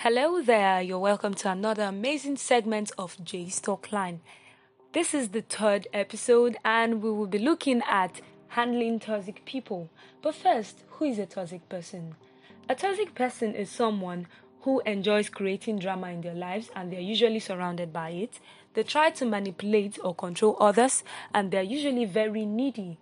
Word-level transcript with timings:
Hello 0.00 0.42
there, 0.42 0.82
you're 0.82 0.98
welcome 0.98 1.32
to 1.32 1.50
another 1.50 1.84
amazing 1.84 2.36
segment 2.36 2.92
of 2.98 3.16
Jay's 3.24 3.58
Talk 3.62 3.90
Line. 3.90 4.20
This 4.92 5.14
is 5.14 5.30
the 5.30 5.40
third 5.40 5.88
episode, 5.90 6.58
and 6.66 7.02
we 7.02 7.10
will 7.10 7.26
be 7.26 7.38
looking 7.38 7.80
at 7.88 8.20
handling 8.48 9.00
toxic 9.00 9.46
people. 9.46 9.88
But 10.20 10.34
first, 10.34 10.84
who 10.90 11.06
is 11.06 11.18
a 11.18 11.24
toxic 11.24 11.66
person? 11.70 12.14
A 12.68 12.74
toxic 12.74 13.14
person 13.14 13.54
is 13.54 13.70
someone 13.70 14.26
who 14.60 14.80
enjoys 14.80 15.30
creating 15.30 15.78
drama 15.78 16.10
in 16.10 16.20
their 16.20 16.34
lives 16.34 16.70
and 16.76 16.92
they're 16.92 17.00
usually 17.00 17.40
surrounded 17.40 17.90
by 17.90 18.10
it. 18.10 18.38
They 18.74 18.82
try 18.82 19.08
to 19.12 19.24
manipulate 19.24 19.98
or 20.04 20.14
control 20.14 20.58
others, 20.60 21.04
and 21.32 21.50
they're 21.50 21.62
usually 21.62 22.04
very 22.04 22.44
needy. 22.44 22.98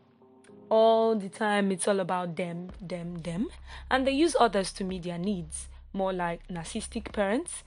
All 0.70 1.16
the 1.16 1.28
time, 1.28 1.72
it's 1.72 1.88
all 1.88 1.98
about 1.98 2.36
them, 2.36 2.70
them, 2.80 3.16
them, 3.16 3.48
and 3.90 4.06
they 4.06 4.12
use 4.12 4.36
others 4.38 4.72
to 4.74 4.84
meet 4.84 5.02
their 5.02 5.18
needs 5.18 5.68
more 5.94 6.12
like 6.12 6.46
narcissistic 6.48 7.12
parents. 7.12 7.62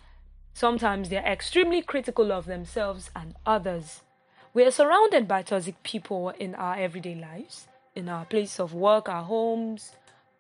Sometimes 0.54 1.10
they're 1.10 1.26
extremely 1.26 1.82
critical 1.82 2.32
of 2.32 2.46
themselves 2.46 3.10
and 3.16 3.36
others. 3.46 4.02
We 4.54 4.64
are 4.64 4.72
surrounded 4.72 5.28
by 5.28 5.44
toxic 5.44 5.82
people 5.84 6.30
in 6.30 6.56
our 6.56 6.76
everyday 6.76 7.16
lives, 7.16 7.68
in 7.96 8.10
our 8.10 8.26
place 8.26 8.60
of 8.60 8.74
work, 8.74 9.08
our 9.08 9.24
homes. 9.24 9.94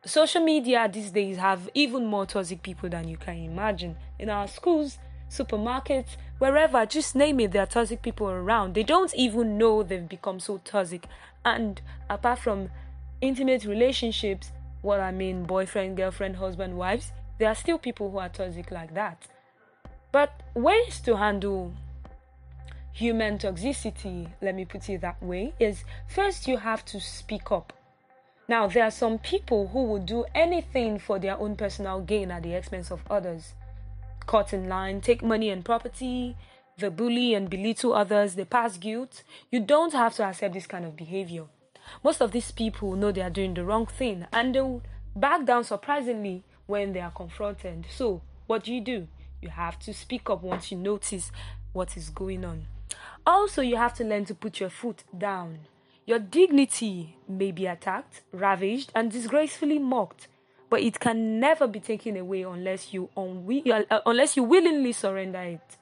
Social 0.05 0.43
media 0.43 0.89
these 0.91 1.11
days 1.11 1.37
have 1.37 1.69
even 1.73 2.05
more 2.05 2.25
toxic 2.25 2.63
people 2.63 2.89
than 2.89 3.07
you 3.07 3.17
can 3.17 3.35
imagine. 3.35 3.95
In 4.19 4.29
our 4.29 4.47
schools, 4.47 4.97
supermarkets, 5.29 6.17
wherever, 6.39 6.85
just 6.85 7.15
name 7.15 7.39
it, 7.39 7.51
there 7.51 7.63
are 7.63 7.67
toxic 7.67 8.01
people 8.01 8.27
around. 8.27 8.73
They 8.73 8.83
don't 8.83 9.13
even 9.15 9.57
know 9.57 9.83
they've 9.83 10.07
become 10.07 10.39
so 10.39 10.59
toxic. 10.63 11.05
And 11.45 11.81
apart 12.09 12.39
from 12.39 12.69
intimate 13.21 13.65
relationships, 13.65 14.51
what 14.81 14.99
I 14.99 15.11
mean, 15.11 15.43
boyfriend, 15.43 15.97
girlfriend, 15.97 16.37
husband, 16.37 16.77
wives, 16.77 17.11
there 17.37 17.49
are 17.49 17.55
still 17.55 17.77
people 17.77 18.11
who 18.11 18.17
are 18.17 18.29
toxic 18.29 18.71
like 18.71 18.93
that. 18.93 19.27
But 20.11 20.41
ways 20.53 20.99
to 21.01 21.17
handle 21.17 21.73
human 22.93 23.37
toxicity, 23.37 24.31
let 24.41 24.55
me 24.55 24.65
put 24.65 24.89
it 24.89 25.01
that 25.01 25.21
way, 25.21 25.53
is 25.59 25.83
first 26.07 26.47
you 26.47 26.57
have 26.57 26.83
to 26.85 26.99
speak 26.99 27.51
up. 27.51 27.73
Now, 28.49 28.67
there 28.67 28.85
are 28.85 28.91
some 28.91 29.19
people 29.19 29.67
who 29.67 29.83
will 29.83 29.99
do 29.99 30.25
anything 30.33 30.99
for 30.99 31.19
their 31.19 31.37
own 31.37 31.55
personal 31.55 31.99
gain 31.99 32.31
at 32.31 32.43
the 32.43 32.53
expense 32.53 32.91
of 32.91 33.01
others. 33.09 33.53
Cut 34.25 34.53
in 34.53 34.69
line, 34.69 35.01
take 35.01 35.21
money 35.21 35.49
and 35.49 35.65
property, 35.65 36.37
the 36.77 36.89
bully 36.89 37.33
and 37.33 37.49
belittle 37.49 37.93
others, 37.93 38.35
they 38.35 38.45
pass 38.45 38.77
guilt. 38.77 39.23
You 39.51 39.59
don't 39.59 39.93
have 39.93 40.15
to 40.15 40.23
accept 40.23 40.53
this 40.53 40.67
kind 40.67 40.85
of 40.85 40.95
behavior. 40.95 41.45
Most 42.03 42.21
of 42.21 42.31
these 42.31 42.51
people 42.51 42.95
know 42.95 43.11
they 43.11 43.21
are 43.21 43.29
doing 43.29 43.53
the 43.53 43.65
wrong 43.65 43.85
thing 43.85 44.25
and 44.31 44.55
they 44.55 44.61
will 44.61 44.81
back 45.15 45.45
down 45.45 45.63
surprisingly 45.63 46.43
when 46.67 46.93
they 46.93 47.01
are 47.01 47.11
confronted. 47.11 47.85
So, 47.89 48.21
what 48.45 48.63
do 48.63 48.73
you 48.73 48.81
do? 48.81 49.07
You 49.41 49.49
have 49.49 49.79
to 49.79 49.93
speak 49.93 50.29
up 50.29 50.43
once 50.43 50.71
you 50.71 50.77
notice 50.77 51.31
what 51.73 51.97
is 51.97 52.09
going 52.09 52.45
on. 52.45 52.65
Also, 53.25 53.61
you 53.61 53.75
have 53.75 53.93
to 53.95 54.03
learn 54.03 54.25
to 54.25 54.35
put 54.35 54.59
your 54.59 54.69
foot 54.69 55.03
down. 55.17 55.59
Your 56.05 56.19
dignity 56.19 57.17
may 57.27 57.51
be 57.51 57.65
attacked, 57.65 58.21
ravaged, 58.31 58.91
and 58.95 59.11
disgracefully 59.11 59.79
mocked, 59.79 60.27
but 60.69 60.81
it 60.81 60.99
can 60.99 61.39
never 61.39 61.67
be 61.67 61.79
taken 61.79 62.15
away 62.15 62.43
unless 62.43 62.93
you 62.93 63.09
unwi- 63.17 63.85
uh, 63.89 63.99
unless 64.05 64.37
you 64.37 64.43
willingly 64.43 64.93
surrender 64.93 65.41
it. 65.41 65.77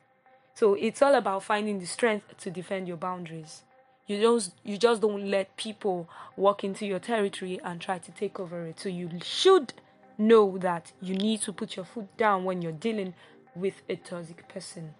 So 0.55 0.73
it's 0.73 1.01
all 1.01 1.13
about 1.13 1.43
finding 1.43 1.79
the 1.79 1.85
strength 1.85 2.37
to 2.39 2.49
defend 2.49 2.87
your 2.87 2.97
boundaries. 2.97 3.61
You 4.07 4.21
just 4.21 4.53
you 4.63 4.77
just 4.77 5.01
don't 5.01 5.29
let 5.29 5.57
people 5.57 6.09
walk 6.35 6.63
into 6.63 6.85
your 6.85 6.99
territory 6.99 7.59
and 7.63 7.79
try 7.79 7.99
to 7.99 8.11
take 8.11 8.39
over 8.39 8.65
it. 8.65 8.79
So 8.79 8.89
you 8.89 9.09
should 9.21 9.73
know 10.17 10.57
that 10.57 10.91
you 11.01 11.15
need 11.15 11.41
to 11.41 11.53
put 11.53 11.75
your 11.75 11.85
foot 11.85 12.15
down 12.17 12.43
when 12.43 12.61
you're 12.61 12.71
dealing 12.71 13.13
with 13.55 13.81
a 13.89 13.95
toxic 13.95 14.47
person. 14.47 14.93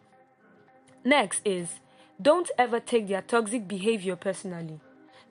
Next 1.04 1.42
is 1.46 1.80
don't 2.22 2.50
ever 2.58 2.80
take 2.80 3.08
their 3.08 3.22
toxic 3.22 3.68
behavior 3.68 4.16
personally. 4.16 4.80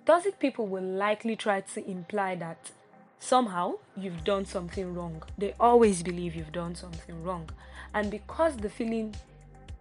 Toxic 0.06 0.38
people 0.38 0.66
will 0.66 0.82
likely 0.82 1.34
try 1.34 1.62
to 1.62 1.90
imply 1.90 2.34
that 2.36 2.70
somehow 3.18 3.74
you've 3.96 4.22
done 4.22 4.44
something 4.44 4.94
wrong. 4.94 5.22
They 5.38 5.54
always 5.58 6.02
believe 6.02 6.34
you've 6.34 6.52
done 6.52 6.74
something 6.74 7.22
wrong. 7.22 7.48
And 7.94 8.10
because 8.10 8.56
the 8.56 8.68
feeling 8.68 9.14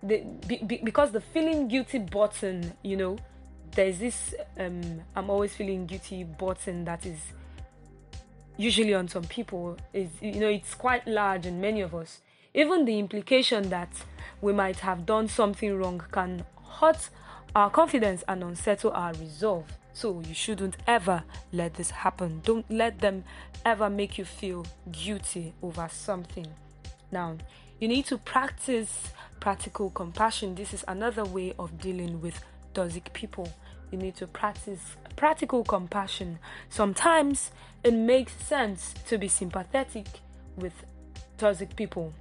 the 0.01 0.23
be, 0.47 0.57
be, 0.57 0.77
because 0.83 1.11
the 1.11 1.21
feeling 1.21 1.67
guilty 1.67 1.99
button, 1.99 2.73
you 2.83 2.95
know, 2.95 3.17
there's 3.71 3.99
this 3.99 4.33
um 4.59 5.01
I'm 5.15 5.29
always 5.29 5.53
feeling 5.55 5.85
guilty 5.85 6.23
button 6.23 6.85
that 6.85 7.05
is 7.05 7.19
usually 8.57 8.93
on 8.93 9.07
some 9.07 9.23
people 9.23 9.77
is 9.93 10.09
you 10.21 10.39
know 10.39 10.49
it's 10.49 10.75
quite 10.75 11.07
large 11.07 11.45
in 11.45 11.59
many 11.59 11.81
of 11.81 11.95
us. 11.95 12.21
Even 12.53 12.85
the 12.85 12.99
implication 12.99 13.69
that 13.69 13.89
we 14.41 14.53
might 14.53 14.79
have 14.79 15.05
done 15.05 15.27
something 15.27 15.75
wrong 15.77 16.03
can 16.11 16.45
hurt 16.79 17.09
our 17.55 17.69
confidence 17.69 18.23
and 18.27 18.43
unsettle 18.43 18.91
our 18.91 19.13
resolve. 19.13 19.65
So 19.93 20.21
you 20.27 20.33
shouldn't 20.33 20.77
ever 20.87 21.23
let 21.51 21.75
this 21.75 21.91
happen. 21.91 22.41
Don't 22.43 22.69
let 22.69 22.99
them 22.99 23.23
ever 23.65 23.89
make 23.89 24.17
you 24.17 24.25
feel 24.25 24.65
guilty 24.91 25.53
over 25.61 25.87
something. 25.91 26.47
Now 27.11 27.37
you 27.79 27.87
need 27.87 28.05
to 28.07 28.17
practice 28.17 29.09
practical 29.39 29.89
compassion. 29.89 30.55
This 30.55 30.73
is 30.73 30.85
another 30.87 31.25
way 31.25 31.53
of 31.59 31.79
dealing 31.79 32.21
with 32.21 32.43
toxic 32.73 33.11
people 33.13 33.51
you 33.93 33.99
need 33.99 34.15
to 34.15 34.27
practice 34.27 34.97
practical 35.15 35.63
compassion. 35.63 36.39
Sometimes 36.67 37.51
it 37.83 37.93
makes 37.93 38.33
sense 38.33 38.93
to 39.07 39.17
be 39.17 39.27
sympathetic 39.27 40.07
with 40.57 40.73
toxic 41.37 41.75
people 41.75 42.13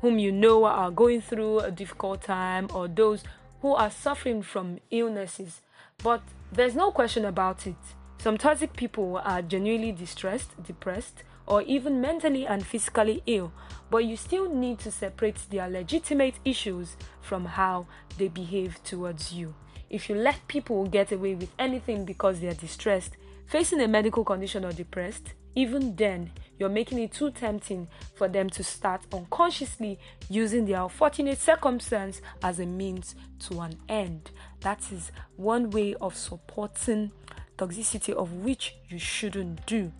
whom 0.00 0.18
you 0.18 0.32
know 0.32 0.64
are 0.64 0.90
going 0.90 1.20
through 1.20 1.60
a 1.60 1.70
difficult 1.70 2.22
time 2.22 2.68
or 2.74 2.88
those 2.88 3.22
who 3.62 3.72
are 3.74 3.90
suffering 3.90 4.42
from 4.42 4.78
illnesses. 4.90 5.62
But 6.02 6.22
there's 6.52 6.74
no 6.74 6.90
question 6.90 7.24
about 7.24 7.66
it. 7.66 7.76
Some 8.18 8.36
toxic 8.36 8.74
people 8.74 9.20
are 9.24 9.40
genuinely 9.40 9.92
distressed, 9.92 10.50
depressed, 10.62 11.22
or 11.46 11.62
even 11.62 12.00
mentally 12.00 12.46
and 12.46 12.66
physically 12.66 13.22
ill, 13.26 13.52
but 13.90 13.98
you 13.98 14.16
still 14.16 14.52
need 14.52 14.80
to 14.80 14.90
separate 14.90 15.38
their 15.50 15.68
legitimate 15.68 16.34
issues 16.44 16.96
from 17.20 17.44
how 17.44 17.86
they 18.18 18.28
behave 18.28 18.82
towards 18.82 19.32
you. 19.32 19.54
If 19.88 20.08
you 20.08 20.16
let 20.16 20.48
people 20.48 20.86
get 20.86 21.12
away 21.12 21.34
with 21.34 21.50
anything 21.58 22.04
because 22.04 22.40
they 22.40 22.48
are 22.48 22.54
distressed, 22.54 23.16
facing 23.46 23.80
a 23.80 23.88
medical 23.88 24.24
condition 24.24 24.64
or 24.64 24.72
depressed, 24.72 25.34
even 25.54 25.96
then, 25.96 26.32
you're 26.58 26.68
making 26.68 26.98
it 26.98 27.12
too 27.12 27.30
tempting 27.30 27.88
for 28.14 28.28
them 28.28 28.50
to 28.50 28.64
start 28.64 29.02
unconsciously 29.12 29.98
using 30.28 30.66
their 30.66 30.82
unfortunate 30.82 31.38
circumstance 31.38 32.20
as 32.42 32.58
a 32.58 32.66
means 32.66 33.14
to 33.40 33.60
an 33.60 33.78
end. 33.88 34.30
That 34.60 34.80
is 34.92 35.12
one 35.36 35.70
way 35.70 35.94
of 35.94 36.16
supporting 36.16 37.12
toxicity 37.56 38.12
of 38.12 38.32
which 38.32 38.74
you 38.88 38.98
shouldn't 38.98 39.64
do. 39.66 39.92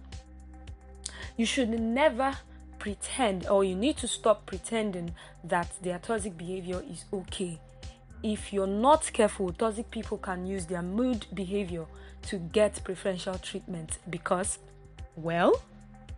You 1.36 1.46
should 1.46 1.70
never 1.70 2.36
pretend, 2.78 3.46
or 3.46 3.64
you 3.64 3.75
need 3.75 3.96
to 3.98 4.08
stop 4.08 4.46
pretending 4.46 5.14
that 5.44 5.72
their 5.80 5.98
toxic 5.98 6.36
behavior 6.36 6.82
is 6.91 7.04
okay 7.12 7.60
if 8.22 8.53
you're 8.53 8.66
not 8.66 9.10
careful, 9.12 9.53
toxic 9.53 9.91
people 9.91 10.19
can 10.19 10.47
use 10.47 10.66
their 10.66 10.82
mood 10.82 11.27
behavior 11.34 11.87
to 12.22 12.38
get 12.38 12.82
preferential 12.82 13.38
treatment 13.38 13.99
because, 14.10 14.59
well, 15.15 15.62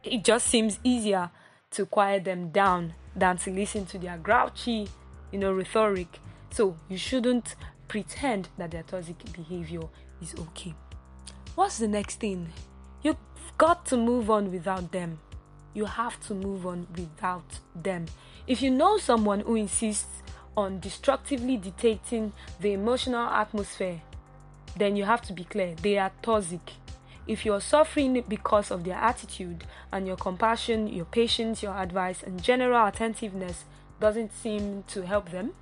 it 0.03 0.25
just 0.25 0.47
seems 0.47 0.79
easier 0.85 1.31
to 1.73 1.87
quiet 1.87 2.25
them 2.25 2.51
down 2.51 2.95
than 3.15 3.37
to 3.39 3.51
listen 3.51 3.85
to 3.87 3.99
their 3.99 4.17
grouchy, 4.17 4.89
you 5.33 5.39
know, 5.39 5.53
rhetoric. 5.53 6.19
So 6.51 6.77
you 6.89 6.97
shouldn't 6.97 7.57
pretend 7.89 8.49
that 8.57 8.71
their 8.71 8.83
toxic 8.83 9.33
behavior 9.33 9.83
is 10.23 10.35
okay. 10.39 10.75
What's 11.55 11.79
the 11.79 11.89
next 11.89 12.21
thing? 12.21 12.53
You've 13.03 13.17
got 13.59 13.85
to 13.87 13.97
move 13.97 14.31
on 14.31 14.51
without 14.51 14.93
them. 14.93 15.19
You 15.75 15.85
have 15.85 16.21
to 16.29 16.35
move 16.35 16.67
on 16.67 16.87
without 16.97 17.59
them. 17.75 18.07
If 18.47 18.63
you 18.63 18.71
know 18.71 18.97
someone 18.99 19.41
who 19.41 19.57
insists 19.57 20.23
on 20.59 20.81
destructively 20.81 21.57
dictating 21.57 22.33
the 22.61 22.73
emotional 22.73 23.29
atmosphere, 23.29 24.01
then 24.77 24.97
you 24.97 25.05
have 25.05 25.23
to 25.23 25.33
be 25.33 25.45
clear 25.45 25.77
they 25.83 25.97
are 25.99 26.11
toxic. 26.21 26.73
If 27.29 27.47
you're 27.47 27.61
suffering 27.61 28.25
because 28.27 28.73
of 28.73 28.83
their 28.83 28.97
attitude 28.97 29.65
and 29.93 30.07
your 30.07 30.17
compassion, 30.17 30.89
your 30.89 31.05
patience, 31.05 31.63
your 31.63 31.77
advice, 31.77 32.25
and 32.25 32.43
general 32.43 32.87
attentiveness 32.87 33.65
doesn't 34.01 34.35
seem 34.35 34.83
to 34.89 35.03
help 35.03 35.31
them, 35.31 35.53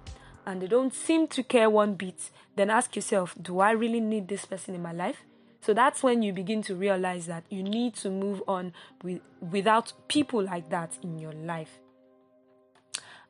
and 0.47 0.63
they 0.63 0.67
don't 0.67 0.95
seem 0.95 1.27
to 1.29 1.43
care 1.43 1.69
one 1.69 1.95
bit, 1.95 2.31
then 2.55 2.71
ask 2.71 2.97
yourself, 2.97 3.35
do 3.41 3.61
I 3.61 3.73
really 3.73 4.01
need 4.01 4.29
this 4.29 4.47
person 4.47 4.75
in 4.75 4.83
my 4.83 4.93
life? 4.93 5.25
So 5.61 5.75
that's 5.75 6.03
when 6.03 6.23
you 6.23 6.33
begin 6.33 6.63
to 6.63 6.75
realize 6.75 7.27
that 7.27 7.45
you 7.51 7.63
need 7.63 7.97
to 7.97 8.11
move 8.11 8.43
on 8.47 8.73
with, 9.03 9.21
without 9.41 9.93
people 10.09 10.43
like 10.43 10.71
that 10.71 10.97
in 11.03 11.19
your 11.19 11.33
life. 11.33 11.81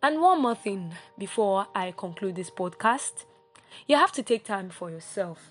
And 0.07 0.21
one 0.21 0.41
more 0.41 0.55
thing 0.55 0.95
before 1.19 1.67
I 1.75 1.91
conclude 1.91 2.37
this 2.37 2.49
podcast 2.49 3.25
you 3.89 3.97
have 3.97 4.13
to 4.13 4.23
take 4.23 4.45
time 4.45 4.71
for 4.71 4.89
yourself. 4.89 5.51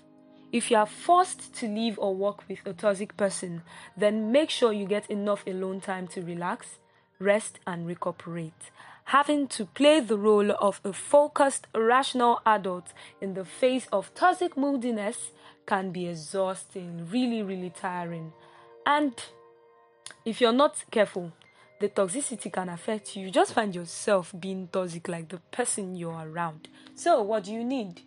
If 0.50 0.70
you 0.70 0.78
are 0.78 0.86
forced 0.86 1.54
to 1.56 1.68
live 1.68 1.98
or 1.98 2.14
work 2.14 2.48
with 2.48 2.60
a 2.64 2.72
toxic 2.72 3.18
person, 3.18 3.60
then 3.98 4.32
make 4.32 4.48
sure 4.48 4.72
you 4.72 4.86
get 4.86 5.10
enough 5.10 5.46
alone 5.46 5.82
time 5.82 6.08
to 6.08 6.22
relax, 6.22 6.78
rest, 7.18 7.60
and 7.66 7.86
recuperate. 7.86 8.70
having 9.04 9.46
to 9.48 9.66
play 9.66 10.00
the 10.00 10.16
role 10.16 10.50
of 10.52 10.80
a 10.84 10.92
focused, 10.94 11.66
rational 11.74 12.40
adult 12.46 12.94
in 13.20 13.34
the 13.34 13.44
face 13.44 13.86
of 13.92 14.14
toxic 14.14 14.56
moodiness 14.56 15.32
can 15.66 15.90
be 15.90 16.08
exhausting, 16.08 17.06
really, 17.12 17.42
really 17.42 17.70
tiring. 17.70 18.32
And 18.86 19.12
if 20.24 20.40
you're 20.40 20.60
not 20.64 20.82
careful, 20.90 21.32
the 21.78 21.88
toxicity 21.88 22.52
can 22.52 22.68
affect 22.68 23.16
you. 23.16 23.26
You 23.26 23.30
just 23.30 23.52
find 23.52 23.74
yourself 23.74 24.34
being 24.38 24.68
toxic 24.68 25.08
like 25.08 25.28
the 25.28 25.38
person 25.50 25.94
you're 25.96 26.28
around. 26.28 26.68
So, 26.94 27.22
what 27.22 27.44
do 27.44 27.52
you 27.52 27.64
need? 27.64 28.02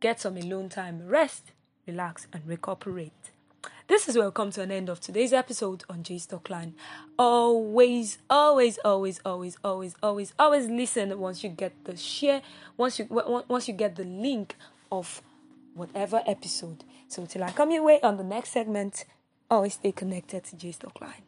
Get 0.00 0.20
some 0.20 0.36
alone 0.36 0.68
time, 0.68 1.06
rest, 1.06 1.52
relax, 1.86 2.26
and 2.32 2.46
recuperate. 2.46 3.12
This 3.88 4.06
is 4.06 4.18
where 4.18 4.26
we 4.26 4.32
come 4.32 4.50
to 4.50 4.60
an 4.60 4.70
end 4.70 4.90
of 4.90 5.00
today's 5.00 5.32
episode 5.32 5.82
on 5.88 6.02
Jay's 6.02 6.26
Talk 6.26 6.50
Line. 6.50 6.74
Always, 7.18 8.18
always, 8.28 8.76
always, 8.84 9.18
always, 9.24 9.56
always, 9.64 9.94
always, 10.02 10.34
always 10.38 10.66
listen 10.68 11.18
once 11.18 11.42
you 11.42 11.48
get 11.48 11.72
the 11.84 11.96
share, 11.96 12.42
once 12.76 12.98
you 12.98 13.06
once 13.06 13.66
you 13.66 13.72
get 13.72 13.96
the 13.96 14.04
link 14.04 14.56
of 14.92 15.22
whatever 15.72 16.22
episode. 16.26 16.84
So 17.08 17.24
till 17.24 17.42
I 17.42 17.52
come 17.52 17.70
your 17.70 17.82
way 17.82 17.98
on 18.02 18.18
the 18.18 18.24
next 18.24 18.50
segment, 18.50 19.06
always 19.50 19.74
stay 19.74 19.92
connected 19.92 20.44
to 20.44 20.56
Jay's 20.56 20.76
Talk 20.76 21.00
Line. 21.00 21.27